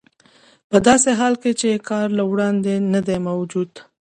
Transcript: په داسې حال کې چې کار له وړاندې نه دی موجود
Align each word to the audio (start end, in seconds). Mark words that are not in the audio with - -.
په 0.69 0.77
داسې 0.87 1.09
حال 1.19 1.33
کې 1.41 1.51
چې 1.59 1.83
کار 1.89 2.07
له 2.17 2.23
وړاندې 2.31 2.73
نه 2.93 3.01
دی 3.07 3.17
موجود 3.29 3.71